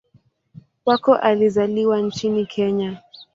Wako 0.85 1.15
alizaliwa 1.15 1.99
nchini 2.01 2.45
Kenya. 2.45 3.01